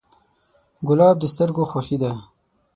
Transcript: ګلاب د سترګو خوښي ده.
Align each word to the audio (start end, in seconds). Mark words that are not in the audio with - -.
ګلاب 0.87 1.15
د 1.19 1.23
سترګو 1.33 1.63
خوښي 1.71 1.97
ده. 2.01 2.11